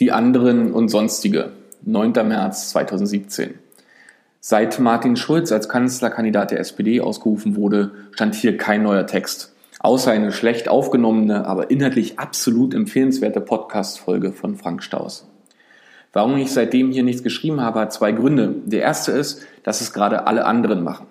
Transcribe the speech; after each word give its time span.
Die 0.00 0.12
anderen 0.12 0.72
und 0.72 0.88
sonstige. 0.88 1.50
9. 1.82 2.12
März 2.26 2.70
2017. 2.70 3.56
Seit 4.40 4.80
Martin 4.80 5.14
Schulz 5.14 5.52
als 5.52 5.68
Kanzlerkandidat 5.68 6.52
der 6.52 6.60
SPD 6.60 7.02
ausgerufen 7.02 7.54
wurde, 7.54 7.90
stand 8.12 8.34
hier 8.34 8.56
kein 8.56 8.82
neuer 8.82 9.06
Text. 9.06 9.54
Außer 9.78 10.10
eine 10.10 10.32
schlecht 10.32 10.70
aufgenommene, 10.70 11.44
aber 11.44 11.70
inhaltlich 11.70 12.18
absolut 12.18 12.72
empfehlenswerte 12.72 13.42
Podcast-Folge 13.42 14.32
von 14.32 14.56
Frank 14.56 14.82
Staus. 14.82 15.28
Warum 16.14 16.38
ich 16.38 16.50
seitdem 16.50 16.92
hier 16.92 17.02
nichts 17.02 17.22
geschrieben 17.22 17.60
habe, 17.60 17.80
hat 17.80 17.92
zwei 17.92 18.12
Gründe. 18.12 18.54
Der 18.64 18.80
erste 18.80 19.12
ist, 19.12 19.44
dass 19.64 19.82
es 19.82 19.92
gerade 19.92 20.26
alle 20.26 20.46
anderen 20.46 20.82
machen. 20.82 21.08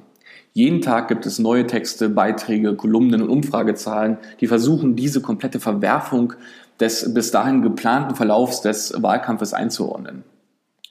Jeden 0.54 0.82
Tag 0.82 1.10
gibt 1.10 1.28
es 1.28 1.38
neue 1.38 1.68
Texte, 1.68 2.10
Beiträge, 2.10 2.76
Kolumnen 2.76 3.22
und 3.22 3.30
Umfragezahlen, 3.30 4.18
die 4.42 4.48
versuchen, 4.48 4.96
diese 4.96 5.22
komplette 5.22 5.60
Verwerfung 5.60 6.34
des 6.80 7.14
bis 7.14 7.32
dahin 7.32 7.62
geplanten 7.62 8.16
Verlaufs 8.16 8.62
des 8.62 8.94
Wahlkampfes 9.02 9.54
einzuordnen. 9.54 10.24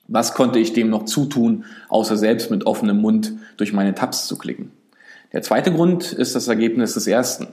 Was 0.07 0.35
konnte 0.35 0.59
ich 0.59 0.73
dem 0.73 0.89
noch 0.89 1.05
zutun, 1.05 1.65
außer 1.89 2.17
selbst 2.17 2.51
mit 2.51 2.67
offenem 2.67 3.01
Mund 3.01 3.33
durch 3.57 3.73
meine 3.73 3.95
Tabs 3.95 4.27
zu 4.27 4.39
klicken? 4.39 4.73
Der 5.33 5.43
zweite 5.43 5.73
Grund 5.73 6.13
ist 6.13 6.35
das 6.35 6.49
Ergebnis 6.49 6.95
des 6.95 7.07
ersten. 7.07 7.49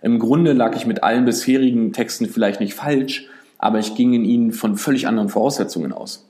Im 0.00 0.18
Grunde 0.18 0.52
lag 0.52 0.74
ich 0.76 0.86
mit 0.86 1.02
allen 1.02 1.26
bisherigen 1.26 1.92
Texten 1.92 2.26
vielleicht 2.26 2.60
nicht 2.60 2.74
falsch, 2.74 3.28
aber 3.58 3.78
ich 3.78 3.94
ging 3.94 4.14
in 4.14 4.24
ihnen 4.24 4.52
von 4.52 4.76
völlig 4.76 5.06
anderen 5.06 5.28
Voraussetzungen 5.28 5.92
aus. 5.92 6.26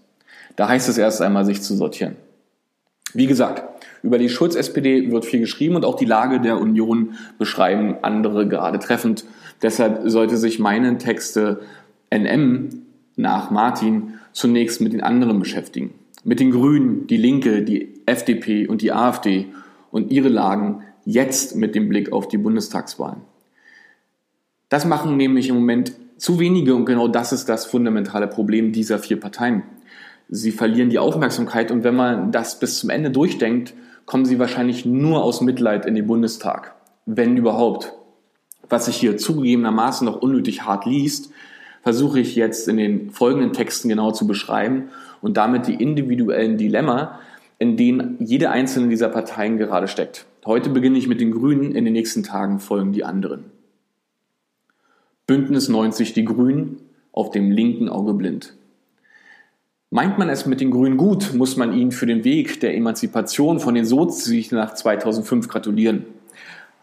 Da 0.56 0.68
heißt 0.68 0.88
es 0.88 0.98
erst 0.98 1.22
einmal, 1.22 1.44
sich 1.44 1.62
zu 1.62 1.76
sortieren. 1.76 2.16
Wie 3.14 3.26
gesagt, 3.26 3.77
über 4.02 4.18
die 4.18 4.28
Schulz-SPD 4.28 5.10
wird 5.10 5.24
viel 5.24 5.40
geschrieben 5.40 5.76
und 5.76 5.84
auch 5.84 5.96
die 5.96 6.04
Lage 6.04 6.40
der 6.40 6.60
Union 6.60 7.14
beschreiben 7.38 7.96
andere 8.02 8.48
gerade 8.48 8.78
treffend. 8.78 9.24
Deshalb 9.62 10.08
sollte 10.08 10.36
sich 10.36 10.58
meine 10.58 10.98
Texte 10.98 11.60
NM 12.10 12.70
nach 13.16 13.50
Martin 13.50 14.14
zunächst 14.32 14.80
mit 14.80 14.92
den 14.92 15.02
anderen 15.02 15.38
beschäftigen. 15.38 15.94
Mit 16.24 16.40
den 16.40 16.50
Grünen, 16.50 17.06
die 17.06 17.16
Linke, 17.16 17.62
die 17.62 17.94
FDP 18.06 18.66
und 18.66 18.82
die 18.82 18.92
AfD 18.92 19.46
und 19.90 20.12
ihre 20.12 20.28
Lagen 20.28 20.82
jetzt 21.04 21.56
mit 21.56 21.74
dem 21.74 21.88
Blick 21.88 22.12
auf 22.12 22.28
die 22.28 22.38
Bundestagswahlen. 22.38 23.22
Das 24.68 24.84
machen 24.84 25.16
nämlich 25.16 25.48
im 25.48 25.56
Moment 25.56 25.92
zu 26.18 26.38
wenige 26.38 26.74
und 26.74 26.84
genau 26.84 27.08
das 27.08 27.32
ist 27.32 27.48
das 27.48 27.64
fundamentale 27.64 28.26
Problem 28.26 28.72
dieser 28.72 28.98
vier 28.98 29.18
Parteien. 29.18 29.62
Sie 30.28 30.52
verlieren 30.52 30.90
die 30.90 30.98
Aufmerksamkeit 30.98 31.70
und 31.70 31.84
wenn 31.84 31.96
man 31.96 32.32
das 32.32 32.58
bis 32.58 32.78
zum 32.78 32.90
Ende 32.90 33.10
durchdenkt, 33.10 33.74
kommen 34.04 34.26
sie 34.26 34.38
wahrscheinlich 34.38 34.84
nur 34.84 35.22
aus 35.22 35.40
Mitleid 35.40 35.86
in 35.86 35.94
den 35.94 36.06
Bundestag, 36.06 36.74
wenn 37.06 37.36
überhaupt. 37.36 37.94
Was 38.68 38.86
sich 38.86 38.96
hier 38.96 39.16
zugegebenermaßen 39.16 40.04
noch 40.04 40.20
unnötig 40.20 40.64
hart 40.64 40.84
liest, 40.84 41.30
versuche 41.82 42.20
ich 42.20 42.36
jetzt 42.36 42.68
in 42.68 42.76
den 42.76 43.10
folgenden 43.10 43.52
Texten 43.54 43.88
genau 43.88 44.10
zu 44.10 44.26
beschreiben 44.26 44.88
und 45.22 45.38
damit 45.38 45.66
die 45.66 45.74
individuellen 45.74 46.58
Dilemma, 46.58 47.18
in 47.58 47.76
denen 47.76 48.16
jede 48.20 48.50
einzelne 48.50 48.88
dieser 48.88 49.08
Parteien 49.08 49.56
gerade 49.56 49.88
steckt. 49.88 50.26
Heute 50.44 50.70
beginne 50.70 50.98
ich 50.98 51.08
mit 51.08 51.20
den 51.20 51.30
Grünen, 51.30 51.72
in 51.72 51.84
den 51.84 51.92
nächsten 51.94 52.22
Tagen 52.22 52.60
folgen 52.60 52.92
die 52.92 53.04
anderen. 53.04 53.44
Bündnis 55.26 55.68
90 55.68 56.12
Die 56.12 56.24
Grünen 56.24 56.80
auf 57.12 57.30
dem 57.30 57.50
linken 57.50 57.88
Auge 57.88 58.14
blind. 58.14 58.54
Meint 59.90 60.18
man 60.18 60.28
es 60.28 60.44
mit 60.44 60.60
den 60.60 60.70
Grünen 60.70 60.98
gut, 60.98 61.32
muss 61.32 61.56
man 61.56 61.72
ihnen 61.72 61.92
für 61.92 62.04
den 62.04 62.22
Weg 62.22 62.60
der 62.60 62.76
Emanzipation 62.76 63.58
von 63.58 63.74
den 63.74 63.86
Sozis 63.86 64.52
nach 64.52 64.74
2005 64.74 65.48
gratulieren. 65.48 66.04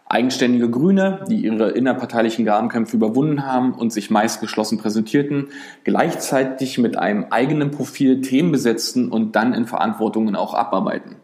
Eigenständige 0.06 0.68
Grüne, 0.68 1.24
die 1.30 1.44
ihre 1.44 1.70
innerparteilichen 1.70 2.44
Grabenkämpfe 2.44 2.96
überwunden 2.96 3.46
haben 3.46 3.74
und 3.74 3.92
sich 3.92 4.10
meist 4.10 4.40
geschlossen 4.40 4.78
präsentierten, 4.78 5.50
gleichzeitig 5.84 6.78
mit 6.78 6.98
einem 6.98 7.26
eigenen 7.30 7.70
Profil 7.70 8.22
Themen 8.22 8.50
besetzten 8.50 9.08
und 9.08 9.36
dann 9.36 9.54
in 9.54 9.66
Verantwortungen 9.66 10.34
auch 10.34 10.54
abarbeiten. 10.54 11.14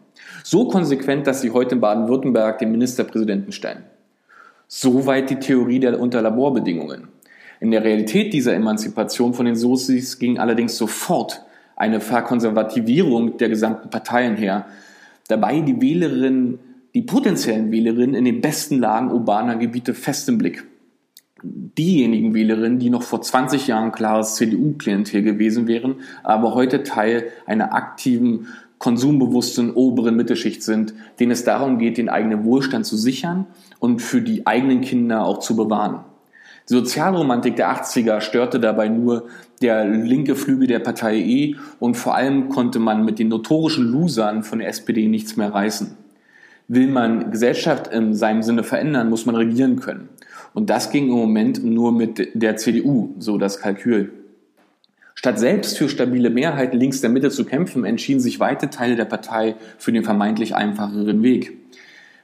So 0.45 0.69
konsequent, 0.69 1.27
dass 1.27 1.41
sie 1.41 1.51
heute 1.51 1.75
in 1.75 1.81
Baden-Württemberg 1.81 2.59
den 2.59 2.71
Ministerpräsidenten 2.71 3.51
stellen. 3.51 3.83
Soweit 4.69 5.29
die 5.29 5.39
Theorie 5.39 5.81
der 5.81 5.99
unter 5.99 6.21
Laborbedingungen. 6.21 7.09
In 7.59 7.71
der 7.71 7.83
Realität 7.83 8.31
dieser 8.31 8.53
Emanzipation 8.53 9.33
von 9.33 9.45
den 9.45 9.57
Sozis 9.57 10.17
ging 10.17 10.39
allerdings 10.39 10.77
sofort 10.77 11.43
eine 11.83 11.99
Verkonservativierung 11.99 13.35
der 13.37 13.49
gesamten 13.49 13.89
Parteien 13.89 14.37
her. 14.37 14.67
Dabei 15.27 15.59
die 15.59 15.81
Wählerinnen, 15.81 16.59
die 16.93 17.01
potenziellen 17.01 17.71
Wählerinnen 17.71 18.15
in 18.15 18.23
den 18.23 18.39
besten 18.39 18.79
Lagen 18.79 19.11
urbaner 19.11 19.57
Gebiete 19.57 19.93
fest 19.93 20.29
im 20.29 20.37
Blick. 20.37 20.63
Diejenigen 21.43 22.33
Wählerinnen, 22.33 22.79
die 22.79 22.89
noch 22.89 23.03
vor 23.03 23.21
20 23.21 23.67
Jahren 23.67 23.91
klares 23.91 24.35
CDU-Klientel 24.35 25.23
gewesen 25.23 25.67
wären, 25.67 25.95
aber 26.23 26.53
heute 26.53 26.83
Teil 26.83 27.25
einer 27.45 27.73
aktiven 27.73 28.47
konsumbewussten 28.77 29.71
oberen 29.73 30.15
Mittelschicht 30.15 30.63
sind, 30.63 30.93
denen 31.19 31.31
es 31.31 31.43
darum 31.43 31.79
geht, 31.79 31.97
den 31.97 32.07
eigenen 32.07 32.45
Wohlstand 32.45 32.85
zu 32.85 32.95
sichern 32.95 33.45
und 33.79 34.01
für 34.01 34.21
die 34.21 34.47
eigenen 34.47 34.79
Kinder 34.79 35.25
auch 35.25 35.39
zu 35.39 35.57
bewahren. 35.57 36.05
Die 36.69 36.73
Sozialromantik 36.73 37.57
der 37.57 37.75
80er 37.75 38.21
störte 38.21 38.59
dabei 38.59 38.87
nur 38.87 39.27
der 39.61 39.85
linke 39.85 40.35
Flügel 40.35 40.67
der 40.67 40.79
Partei 40.79 41.17
E 41.17 41.55
und 41.79 41.95
vor 41.95 42.15
allem 42.15 42.49
konnte 42.49 42.79
man 42.79 43.03
mit 43.03 43.19
den 43.19 43.27
notorischen 43.27 43.91
Losern 43.91 44.43
von 44.43 44.59
der 44.59 44.69
SPD 44.69 45.07
nichts 45.07 45.35
mehr 45.35 45.53
reißen. 45.53 45.97
Will 46.69 46.87
man 46.87 47.31
Gesellschaft 47.31 47.87
in 47.87 48.13
seinem 48.13 48.43
Sinne 48.43 48.63
verändern, 48.63 49.09
muss 49.09 49.25
man 49.25 49.35
regieren 49.35 49.79
können. 49.79 50.07
Und 50.53 50.69
das 50.69 50.89
ging 50.89 51.09
im 51.09 51.15
Moment 51.15 51.63
nur 51.63 51.91
mit 51.91 52.29
der 52.33 52.55
CDU, 52.55 53.15
so 53.19 53.37
das 53.37 53.59
Kalkül. 53.59 54.13
Statt 55.15 55.39
selbst 55.39 55.77
für 55.77 55.89
stabile 55.89 56.29
Mehrheiten 56.29 56.79
links 56.79 57.01
der 57.01 57.09
Mitte 57.09 57.29
zu 57.29 57.45
kämpfen, 57.45 57.85
entschieden 57.85 58.19
sich 58.19 58.39
weite 58.39 58.69
Teile 58.69 58.95
der 58.95 59.05
Partei 59.05 59.55
für 59.77 59.91
den 59.91 60.03
vermeintlich 60.03 60.55
einfacheren 60.55 61.23
Weg. 61.23 61.62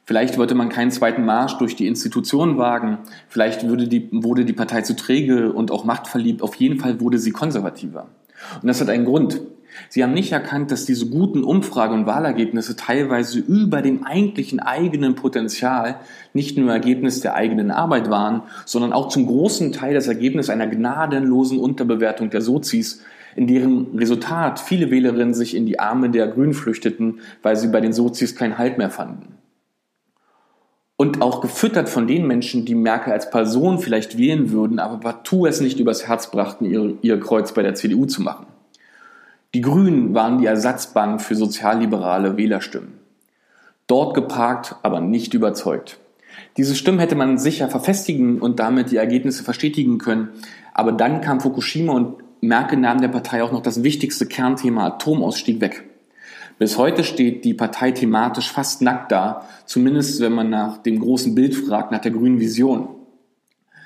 Vielleicht 0.10 0.40
wollte 0.40 0.56
man 0.56 0.70
keinen 0.70 0.90
zweiten 0.90 1.24
Marsch 1.24 1.60
durch 1.60 1.76
die 1.76 1.86
Institutionen 1.86 2.58
wagen, 2.58 2.98
vielleicht 3.28 3.68
würde 3.68 3.88
die, 3.88 4.10
wurde 4.12 4.44
die 4.44 4.54
Partei 4.54 4.82
zu 4.82 4.96
träge 4.96 5.54
und 5.54 5.70
auch 5.70 5.84
machtverliebt, 5.86 6.42
auf 6.42 6.56
jeden 6.56 6.80
Fall 6.80 7.00
wurde 7.00 7.20
sie 7.20 7.30
konservativer. 7.30 8.08
Und 8.60 8.68
das 8.68 8.82
hat 8.82 8.90
einen 8.90 9.06
Grund. 9.06 9.40
Sie 9.88 10.04
haben 10.04 10.16
nicht 10.16 10.32
erkannt, 10.32 10.72
dass 10.72 10.86
diese 10.86 11.12
guten 11.12 11.44
Umfrage- 11.44 11.94
und 11.94 12.08
Wahlergebnisse 12.08 12.76
teilweise 12.76 13.38
über 13.38 13.84
dem 13.84 14.04
eigentlichen 14.04 14.60
eigenen 14.60 15.14
Potenzial 15.14 15.98
nicht 16.34 16.58
nur 16.58 16.72
Ergebnis 16.72 17.20
der 17.20 17.36
eigenen 17.36 17.70
Arbeit 17.70 18.10
waren, 18.10 18.42
sondern 18.66 18.94
auch 18.94 19.10
zum 19.10 19.28
großen 19.28 19.74
Teil 19.74 19.94
das 19.94 20.08
Ergebnis 20.08 20.50
einer 20.50 20.66
gnadenlosen 20.66 21.60
Unterbewertung 21.60 22.32
der 22.32 22.42
Sozis, 22.42 23.04
in 23.36 23.46
deren 23.46 23.96
Resultat 23.96 24.60
viele 24.60 24.90
Wählerinnen 24.90 25.36
sich 25.36 25.56
in 25.56 25.68
die 25.68 25.80
Arme 25.80 26.10
der 26.10 26.30
Grünen 26.30 26.56
flüchteten, 26.56 27.20
weil 27.44 27.58
sie 27.58 27.68
bei 27.68 27.80
den 27.80 27.94
Sozis 27.94 28.36
keinen 28.36 28.58
Halt 28.58 28.80
mehr 28.80 28.90
fanden. 28.90 29.39
Und 31.02 31.22
auch 31.22 31.40
gefüttert 31.40 31.88
von 31.88 32.08
den 32.08 32.28
Menschen, 32.28 32.66
die 32.66 32.76
Merkel 32.76 33.14
als 33.14 33.30
Person 33.30 33.80
vielleicht 33.80 34.18
wählen 34.18 34.52
würden, 34.52 34.80
aber 34.80 35.00
partout 35.00 35.46
es 35.46 35.62
nicht 35.62 35.80
übers 35.80 36.10
Herz 36.10 36.30
brachten, 36.30 36.66
ihr, 36.66 36.96
ihr 37.02 37.22
Kreuz 37.22 37.54
bei 37.54 37.64
der 37.64 37.74
CDU 37.74 38.06
zu 38.06 38.22
machen. 38.22 38.48
Die 39.54 39.62
Grünen 39.62 40.14
waren 40.14 40.40
die 40.40 40.46
Ersatzbank 40.46 41.22
für 41.22 41.36
sozialliberale 41.36 42.36
Wählerstimmen. 42.36 42.96
Dort 43.88 44.14
geparkt, 44.14 44.76
aber 44.84 45.00
nicht 45.00 45.34
überzeugt. 45.34 46.00
Diese 46.58 46.76
Stimmen 46.76 47.00
hätte 47.00 47.16
man 47.16 47.38
sicher 47.38 47.70
verfestigen 47.70 48.42
und 48.42 48.60
damit 48.60 48.92
die 48.92 48.98
Ergebnisse 48.98 49.46
verstetigen 49.46 50.00
können. 50.00 50.28
Aber 50.74 50.92
dann 50.92 51.22
kam 51.22 51.40
Fukushima 51.40 51.94
und 51.94 52.16
Merkel 52.42 52.78
nahm 52.78 53.00
der 53.00 53.08
Partei 53.08 53.42
auch 53.42 53.54
noch 53.54 53.64
das 53.64 53.84
wichtigste 53.84 54.26
Kernthema 54.26 54.88
Atomausstieg 54.88 55.62
weg. 55.62 55.89
Bis 56.60 56.78
heute 56.78 57.06
steht 57.06 57.46
die 57.46 57.54
Partei 57.54 57.92
thematisch 57.92 58.52
fast 58.52 58.82
nackt 58.82 59.14
da, 59.14 59.48
zumindest 59.66 60.20
wenn 60.20 60.34
man 60.34 60.50
nach 60.50 60.78
dem 60.78 61.00
großen 61.00 61.34
Bild 61.34 61.56
fragt, 61.56 61.92
nach 61.92 62.02
der 62.02 62.12
grünen 62.12 62.42
Vision. 62.42 62.90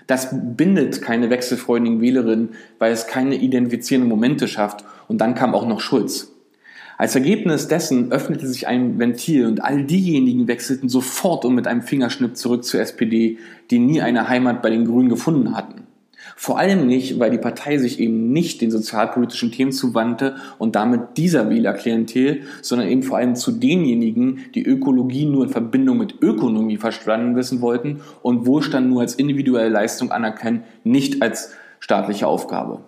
Das 0.08 0.30
bindet 0.34 1.02
keine 1.04 1.30
wechselfreudigen 1.30 2.02
Wählerinnen, 2.02 2.50
weil 2.80 2.92
es 2.92 3.06
keine 3.06 3.36
identifizierenden 3.36 4.10
Momente 4.10 4.48
schafft. 4.48 4.84
Und 5.08 5.22
dann 5.22 5.36
kam 5.36 5.54
auch 5.54 5.68
noch 5.68 5.80
Schulz. 5.80 6.32
Als 6.98 7.14
Ergebnis 7.14 7.68
dessen 7.68 8.12
öffnete 8.12 8.48
sich 8.48 8.68
ein 8.68 8.98
Ventil 8.98 9.46
und 9.46 9.64
all 9.64 9.84
diejenigen 9.84 10.48
wechselten 10.48 10.90
sofort 10.90 11.46
und 11.46 11.54
mit 11.54 11.68
einem 11.68 11.84
Fingerschnipp 11.84 12.36
zurück 12.38 12.64
zur 12.64 12.82
SPD, 12.82 13.38
die 13.70 13.80
nie 13.80 14.02
eine 14.02 14.30
Heimat 14.30 14.64
bei 14.64 14.72
den 14.72 14.86
Grünen 14.86 15.10
gefunden 15.10 15.56
hatten. 15.56 15.84
Vor 16.36 16.58
allem 16.58 16.88
nicht, 16.88 17.20
weil 17.20 17.32
die 17.32 17.38
Partei 17.38 17.78
sich 17.78 18.00
eben 18.00 18.32
nicht 18.32 18.62
den 18.62 18.72
sozialpolitischen 18.72 19.52
Themen 19.52 19.72
zuwandte 19.72 20.36
und 20.58 20.76
damit 20.76 21.18
dieser 21.18 21.50
Wählerklientel, 21.50 22.42
sondern 22.62 22.88
eben 22.88 23.04
vor 23.04 23.18
allem 23.18 23.36
zu 23.36 23.52
denjenigen, 23.52 24.40
die 24.56 24.66
Ökologie 24.66 25.26
nur 25.26 25.46
in 25.46 25.50
Verbindung 25.50 25.98
mit 25.98 26.22
Ökonomie 26.22 26.78
verstanden 26.78 27.36
wissen 27.36 27.62
wollten 27.62 28.02
und 28.22 28.46
Wohlstand 28.46 28.90
nur 28.90 29.02
als 29.02 29.16
individuelle 29.16 29.70
Leistung 29.70 30.12
anerkennen, 30.12 30.64
nicht 30.84 31.22
als 31.22 31.52
staatliche 31.80 32.28
Aufgabe. 32.28 32.82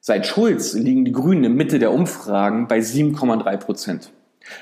Seit 0.00 0.26
Schulz 0.26 0.74
liegen 0.74 1.04
die 1.04 1.12
Grünen 1.12 1.44
in 1.44 1.54
Mitte 1.54 1.78
der 1.78 1.92
Umfragen 1.92 2.68
bei 2.68 2.78
7,3 2.78 3.56
Prozent. 3.58 4.12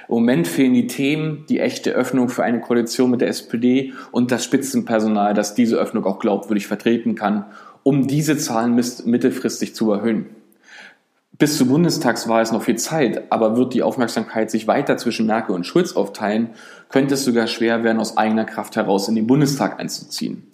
Im 0.08 0.14
Moment 0.14 0.48
fehlen 0.48 0.74
die 0.74 0.86
Themen, 0.86 1.44
die 1.48 1.60
echte 1.60 1.92
Öffnung 1.92 2.28
für 2.28 2.42
eine 2.42 2.60
Koalition 2.60 3.10
mit 3.10 3.20
der 3.20 3.28
SPD 3.28 3.92
und 4.10 4.30
das 4.30 4.44
Spitzenpersonal, 4.44 5.34
das 5.34 5.54
diese 5.54 5.76
Öffnung 5.76 6.04
auch 6.04 6.18
glaubwürdig 6.18 6.66
vertreten 6.66 7.14
kann, 7.14 7.44
um 7.82 8.06
diese 8.06 8.36
Zahlen 8.36 8.74
mittelfristig 9.04 9.74
zu 9.74 9.92
erhöhen. 9.92 10.26
Bis 11.38 11.56
zur 11.56 11.68
Bundestagswahl 11.68 12.42
ist 12.42 12.52
noch 12.52 12.64
viel 12.64 12.76
Zeit, 12.76 13.30
aber 13.30 13.56
wird 13.56 13.72
die 13.72 13.84
Aufmerksamkeit 13.84 14.50
sich 14.50 14.66
weiter 14.66 14.96
zwischen 14.96 15.26
Merkel 15.26 15.54
und 15.54 15.64
Schulz 15.64 15.92
aufteilen, 15.92 16.50
könnte 16.88 17.14
es 17.14 17.24
sogar 17.24 17.46
schwer 17.46 17.84
werden, 17.84 18.00
aus 18.00 18.16
eigener 18.16 18.44
Kraft 18.44 18.74
heraus 18.74 19.08
in 19.08 19.14
den 19.14 19.28
Bundestag 19.28 19.78
einzuziehen. 19.78 20.48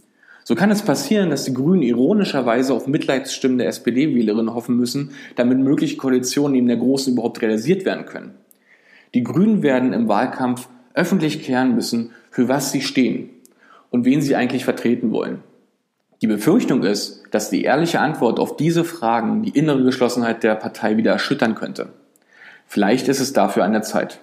So 0.45 0.55
kann 0.55 0.71
es 0.71 0.83
passieren, 0.83 1.31
dass 1.31 1.45
die 1.45 1.55
Grünen 1.55 1.81
ironischerweise 1.81 2.75
auf 2.75 2.87
Mitleidsstimmen 2.87 3.57
der 3.57 3.69
SPD-Wählerinnen 3.69 4.55
hoffen 4.55 4.77
müssen, 4.77 5.13
damit 5.37 5.59
mögliche 5.59 5.97
Koalitionen 5.97 6.53
neben 6.53 6.69
der 6.69 6.77
Großen 6.77 7.15
überhaupt 7.15 7.41
realisiert 7.41 7.87
werden 7.87 8.05
können. 8.05 8.35
Die 9.15 9.23
Grünen 9.23 9.63
werden 9.63 9.93
im 9.93 10.09
Wahlkampf 10.09 10.69
öffentlich 10.93 11.43
klären 11.43 11.75
müssen, 11.75 12.11
für 12.31 12.49
was 12.49 12.73
sie 12.73 12.83
stehen 12.83 13.31
und 13.91 14.05
wen 14.05 14.21
sie 14.21 14.37
eigentlich 14.37 14.65
vertreten 14.65 15.13
wollen. 15.13 15.43
Die 16.21 16.27
Befürchtung 16.27 16.83
ist, 16.83 17.23
dass 17.31 17.51
die 17.51 17.63
ehrliche 17.63 18.01
Antwort 18.01 18.41
auf 18.41 18.57
diese 18.57 18.85
Fragen 18.85 19.43
die 19.43 19.57
innere 19.57 19.85
Geschlossenheit 19.85 20.43
der 20.43 20.55
Partei 20.57 20.97
wieder 20.97 21.13
erschüttern 21.13 21.55
könnte. 21.55 21.91
Vielleicht 22.67 23.09
ist 23.09 23.21
es 23.21 23.33
dafür 23.33 23.65
an 23.65 23.73
der 23.73 23.83
Zeit. 23.83 24.21